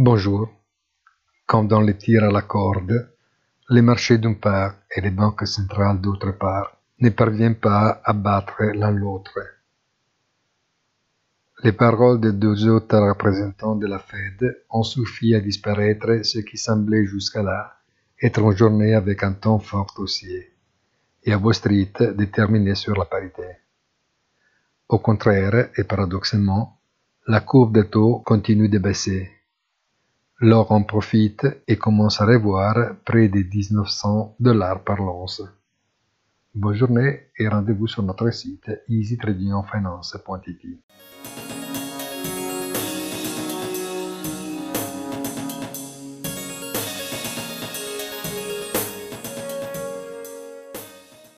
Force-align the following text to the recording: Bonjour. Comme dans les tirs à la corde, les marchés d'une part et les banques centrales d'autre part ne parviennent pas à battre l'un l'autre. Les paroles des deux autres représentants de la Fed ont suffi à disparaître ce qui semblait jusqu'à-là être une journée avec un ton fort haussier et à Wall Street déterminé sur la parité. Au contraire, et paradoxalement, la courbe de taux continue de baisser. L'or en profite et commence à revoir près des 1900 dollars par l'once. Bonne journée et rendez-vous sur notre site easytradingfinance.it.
Bonjour. 0.00 0.48
Comme 1.44 1.66
dans 1.66 1.80
les 1.80 1.98
tirs 1.98 2.22
à 2.22 2.30
la 2.30 2.42
corde, 2.42 3.10
les 3.68 3.82
marchés 3.82 4.18
d'une 4.18 4.38
part 4.38 4.76
et 4.94 5.00
les 5.00 5.10
banques 5.10 5.44
centrales 5.44 6.00
d'autre 6.00 6.30
part 6.38 6.76
ne 7.00 7.10
parviennent 7.10 7.58
pas 7.58 8.00
à 8.04 8.12
battre 8.12 8.62
l'un 8.76 8.92
l'autre. 8.92 9.40
Les 11.64 11.72
paroles 11.72 12.20
des 12.20 12.32
deux 12.32 12.68
autres 12.68 12.96
représentants 12.96 13.74
de 13.74 13.88
la 13.88 13.98
Fed 13.98 14.62
ont 14.70 14.84
suffi 14.84 15.34
à 15.34 15.40
disparaître 15.40 16.24
ce 16.24 16.38
qui 16.38 16.58
semblait 16.58 17.06
jusqu'à-là 17.06 17.74
être 18.22 18.38
une 18.38 18.56
journée 18.56 18.94
avec 18.94 19.24
un 19.24 19.32
ton 19.32 19.58
fort 19.58 19.92
haussier 19.98 20.52
et 21.24 21.32
à 21.32 21.38
Wall 21.38 21.54
Street 21.54 22.14
déterminé 22.14 22.76
sur 22.76 22.94
la 22.94 23.04
parité. 23.04 23.48
Au 24.88 25.00
contraire, 25.00 25.70
et 25.76 25.82
paradoxalement, 25.82 26.78
la 27.26 27.40
courbe 27.40 27.74
de 27.74 27.82
taux 27.82 28.20
continue 28.20 28.68
de 28.68 28.78
baisser. 28.78 29.37
L'or 30.40 30.70
en 30.70 30.84
profite 30.84 31.48
et 31.66 31.76
commence 31.76 32.20
à 32.20 32.24
revoir 32.24 32.94
près 33.04 33.28
des 33.28 33.42
1900 33.42 34.36
dollars 34.38 34.84
par 34.84 34.98
l'once. 34.98 35.42
Bonne 36.54 36.76
journée 36.76 37.22
et 37.36 37.48
rendez-vous 37.48 37.88
sur 37.88 38.04
notre 38.04 38.30
site 38.30 38.70
easytradingfinance.it. 38.88 40.78